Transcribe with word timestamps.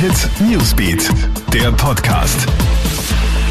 Hit 0.00 0.28
Newsbeat, 0.48 1.10
der 1.52 1.72
Podcast. 1.72 2.46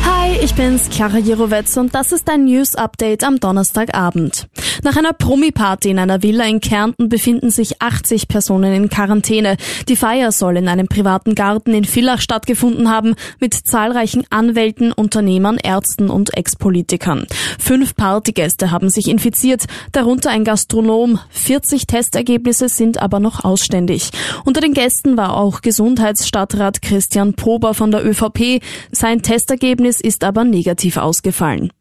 Hi, 0.06 0.37
bin's, 0.58 0.90
Clara 0.90 1.20
Jirovetz 1.20 1.78
und 1.78 1.94
das 1.94 2.12
ist 2.12 2.28
ein 2.32 2.46
News 2.46 2.74
Update 2.74 3.24
am 3.24 3.40
Donnerstagabend. 3.40 4.48
Nach 4.84 4.96
einer 4.96 5.14
Promi-Party 5.14 5.90
in 5.90 6.00
einer 6.00 6.24
Villa 6.24 6.46
in 6.46 6.62
Kärnten 6.62 7.10
befinden 7.10 7.52
sich 7.52 7.82
80 7.82 8.28
Personen 8.28 8.74
in 8.74 8.90
Quarantäne. 8.90 9.58
Die 9.88 9.96
Feier 9.96 10.32
soll 10.32 10.58
in 10.58 10.68
einem 10.68 10.88
privaten 10.88 11.36
Garten 11.36 11.74
in 11.74 11.86
Villach 11.86 12.22
stattgefunden 12.22 12.90
haben, 12.90 13.16
mit 13.40 13.54
zahlreichen 13.54 14.26
Anwälten, 14.30 14.92
Unternehmern, 14.92 15.58
Ärzten 15.62 16.10
und 16.10 16.36
Ex-Politikern. 16.36 17.28
Fünf 17.60 17.96
Partygäste 17.96 18.72
haben 18.72 18.90
sich 18.90 19.10
infiziert, 19.10 19.66
darunter 19.92 20.32
ein 20.32 20.44
Gastronom. 20.44 21.20
40 21.30 21.86
Testergebnisse 21.86 22.70
sind 22.70 23.00
aber 23.00 23.20
noch 23.20 23.44
ausständig. 23.44 24.12
Unter 24.46 24.62
den 24.62 24.74
Gästen 24.74 25.18
war 25.18 25.38
auch 25.38 25.62
Gesundheitsstadtrat 25.62 26.82
Christian 26.82 27.34
Pober 27.34 27.74
von 27.74 27.92
der 27.92 28.06
ÖVP. 28.06 28.62
Sein 28.92 29.22
Testergebnis 29.22 30.02
ist 30.02 30.24
aber 30.24 30.47
negativ 30.50 30.98
ausgefallen. 30.98 31.72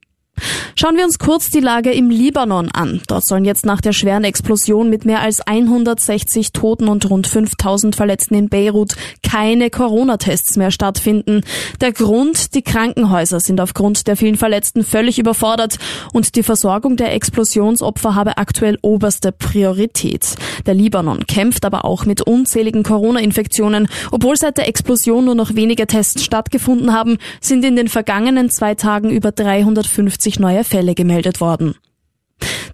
Schauen 0.79 0.97
wir 0.97 1.05
uns 1.05 1.19
kurz 1.19 1.49
die 1.49 1.61
Lage 1.61 1.91
im 1.91 2.11
Libanon 2.11 2.71
an. 2.71 3.01
Dort 3.09 3.27
sollen 3.27 3.47
jetzt 3.47 3.65
nach 3.65 3.81
der 3.81 3.93
schweren 3.93 4.25
Explosion 4.25 4.91
mit 4.91 5.07
mehr 5.07 5.23
als 5.23 5.41
160 5.41 6.53
Toten 6.53 6.89
und 6.89 7.09
rund 7.09 7.27
5000 7.27 7.97
Verletzten 7.97 8.35
in 8.35 8.51
Beirut 8.51 8.95
keine 9.23 9.71
Corona-Tests 9.71 10.57
mehr 10.57 10.71
stattfinden. 10.71 11.41
Der 11.81 11.93
Grund, 11.93 12.55
die 12.55 12.61
Krankenhäuser 12.61 13.41
sind 13.41 13.61
aufgrund 13.61 14.07
der 14.07 14.17
vielen 14.17 14.37
Verletzten 14.37 14.85
völlig 14.85 15.19
überfordert 15.19 15.79
und 16.13 16.37
die 16.37 16.43
Versorgung 16.43 16.97
der 16.97 17.15
Explosionsopfer 17.15 18.15
habe 18.15 18.37
aktuell 18.37 18.79
oberste 18.83 19.33
Priorität. 19.33 20.35
Der 20.67 20.75
Libanon 20.75 21.27
kämpft 21.27 21.65
aber 21.65 21.87
auch 21.87 22.05
mit 22.05 22.21
unzähligen 22.21 22.83
Corona-Infektionen. 22.83 23.89
Obwohl 24.11 24.37
seit 24.37 24.59
der 24.59 24.69
Explosion 24.69 25.25
nur 25.25 25.35
noch 25.35 25.55
wenige 25.55 25.87
Tests 25.87 26.23
stattgefunden 26.23 26.93
haben, 26.93 27.17
sind 27.41 27.65
in 27.65 27.77
den 27.77 27.89
vergangenen 27.89 28.51
zwei 28.51 28.75
Tagen 28.75 29.11
über 29.11 29.33
350 29.33 29.97
50 30.27 30.39
neue 30.41 30.66
Fälle 30.67 30.95
gemeldet 30.95 31.41
worden. 31.41 31.77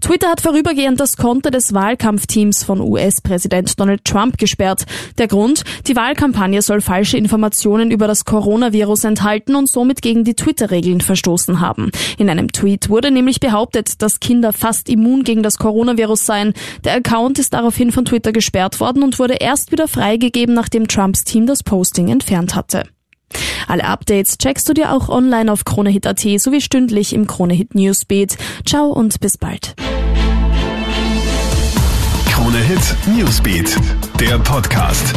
Twitter 0.02 0.30
hat 0.30 0.40
vorübergehend 0.40 0.98
das 0.98 1.16
Konto 1.16 1.48
des 1.50 1.72
Wahlkampfteams 1.74 2.64
von 2.64 2.80
US-Präsident 2.80 3.78
Donald 3.78 4.04
Trump 4.04 4.36
gesperrt. 4.36 4.84
Der 5.16 5.28
Grund, 5.28 5.62
die 5.86 5.94
Wahlkampagne 5.94 6.60
soll 6.60 6.80
falsche 6.80 7.16
Informationen 7.16 7.92
über 7.92 8.08
das 8.08 8.24
Coronavirus 8.24 9.04
enthalten 9.04 9.54
und 9.54 9.68
somit 9.68 10.02
gegen 10.02 10.24
die 10.24 10.34
Twitter-Regeln 10.34 11.00
verstoßen 11.00 11.60
haben. 11.60 11.92
In 12.18 12.28
einem 12.28 12.50
Tweet 12.50 12.88
wurde 12.88 13.12
nämlich 13.12 13.38
behauptet, 13.38 14.02
dass 14.02 14.18
Kinder 14.18 14.52
fast 14.52 14.88
immun 14.88 15.22
gegen 15.22 15.44
das 15.44 15.56
Coronavirus 15.56 16.26
seien. 16.26 16.52
Der 16.82 16.96
Account 16.96 17.38
ist 17.38 17.52
daraufhin 17.52 17.92
von 17.92 18.04
Twitter 18.04 18.32
gesperrt 18.32 18.80
worden 18.80 19.04
und 19.04 19.20
wurde 19.20 19.34
erst 19.34 19.70
wieder 19.70 19.86
freigegeben, 19.86 20.54
nachdem 20.54 20.88
Trumps 20.88 21.22
Team 21.22 21.46
das 21.46 21.62
Posting 21.62 22.08
entfernt 22.08 22.56
hatte. 22.56 22.88
Alle 23.72 23.84
Updates 23.84 24.36
checkst 24.36 24.68
du 24.68 24.74
dir 24.74 24.92
auch 24.92 25.08
online 25.08 25.50
auf 25.50 25.64
KroneHit.at 25.64 26.20
sowie 26.20 26.60
stündlich 26.60 27.14
im 27.14 27.26
KroneHit 27.26 27.74
Newsbeat. 27.74 28.36
Ciao 28.66 28.88
und 28.88 29.18
bis 29.20 29.38
bald. 29.38 29.74
KroneHit 32.30 32.94
Newsbeat, 33.16 33.74
der 34.20 34.38
Podcast. 34.40 35.14